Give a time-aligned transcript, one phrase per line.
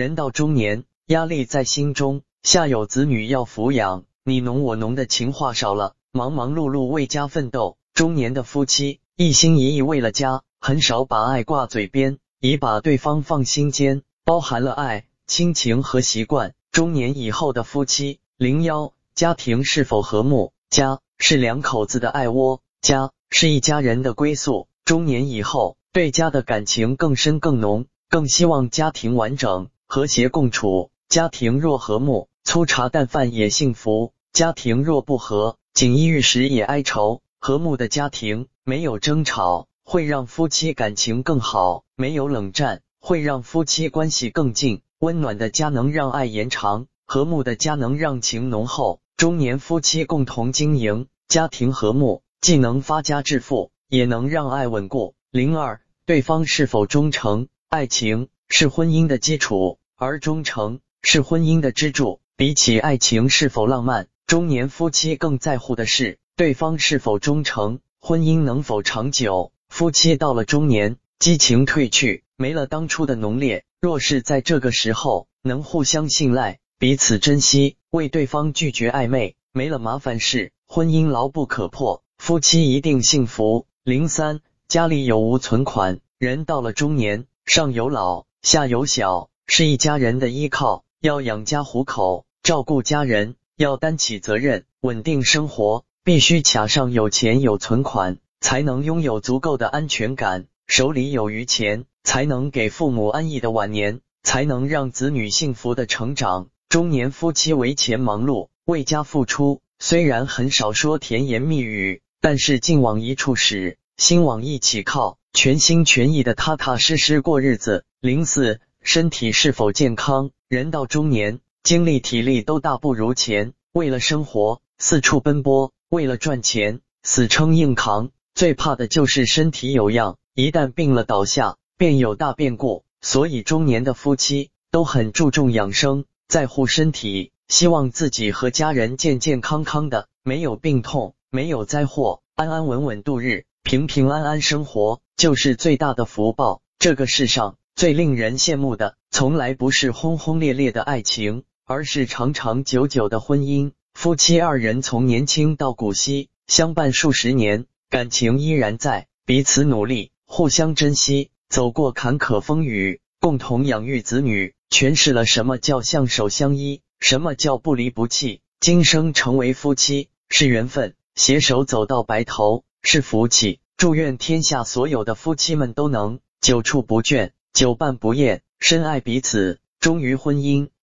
[0.00, 7.76] 人到中年，压力在心中，下有子女要抚养，你侬我侬的情话少了，忙忙碌碌为家奋斗。
[7.92, 16.54] 中年的夫妻一心一意为了家，很少把爱挂嘴边，已把对方放心间，包含了爱、亲情和习惯。
[16.72, 20.54] 中年以后的夫妻，零幺，家庭是否和睦？
[20.70, 24.66] 家是两口子的爱窝，家是一家人的归宿。
[24.86, 29.68] 中年以后，对家的感情更深更浓，更希望家庭完整。
[29.92, 37.22] 和谐共处，家庭若和睦，粗茶淡饭也幸福；家庭若不和，锦衣玉食也哀愁。
[37.40, 44.82] 和睦的家庭没有争吵，会让夫妻感情更好；没有冷战，会让夫妻关系更近。
[45.00, 49.00] 温暖的家能让爱延长，和睦的家能让情浓厚。
[49.16, 55.14] 中年夫妻共同经营，家庭和睦，既能发家致富，也能让爱稳固。
[55.32, 57.48] 零二，对方是否忠诚？
[57.68, 59.78] 爱情是婚姻的基础。
[60.02, 62.22] 而忠诚是婚姻的支柱。
[62.34, 69.52] 比起爱情是否浪漫，中年夫妻更在乎的是对方是否忠诚，婚姻能否长久。
[69.68, 73.64] 夫妻到了中年，激情褪去，没了当初的浓烈。
[73.78, 83.66] 若是在这个时候能互相信赖，彼此珍惜，为对方拒绝暧昧，没了麻烦事，婚姻牢不可破，夫妻一定幸福。
[83.84, 86.00] 零三，家里有无存款？
[86.16, 89.29] 人到了中年，上有老，下有小。
[89.52, 106.48] 是一家人的依靠，要养家糊口，照顾家人，要担起责任，稳定生活，必须卡上有钱有存款，才能拥有足够的安全感，手里有余钱，才能给父母安逸的晚年，才能让子女幸福的成长。
[106.68, 117.84] 中年夫妻为钱忙碌，为家付出，虽然很少说甜言蜜语，但是劲往一处使，心往一起靠，全心全意的踏踏实实过日子。
[118.00, 118.60] 零四。
[118.82, 120.30] 身体是否健康？
[120.48, 132.82] 人到中年，精力体力都大不如前，为了生活四处奔波，为了赚钱死撑硬扛，最怕的就是身体有恙，一旦病了倒下，便有大变故。
[133.02, 146.60] 所以中年的夫妻都很注重养生，在乎身体，希望自己和家人健健康康的，没有病痛，没有灾祸，安安稳稳度日，平平安安生活，就是最大的福报。
[146.78, 147.56] 这个世上。
[147.80, 153.72] 最令人羡慕的，从来不是轰轰烈烈的爱情，而是长长久久的婚姻。
[153.94, 168.42] 夫妻二人从年轻到古稀，相伴数十年，感情依然在，彼此努力，互相珍惜，走过坎坷风雨，共同养育子女，诠释了什么叫相守相依，什么叫不离不弃。
[168.60, 173.58] 今生成为夫妻是缘分，携手走到白头是福气。
[173.78, 177.30] 祝愿天下所有的夫妻们都能久处不倦。
[177.60, 180.70] 久伴不厌，深爱彼此，忠于婚姻。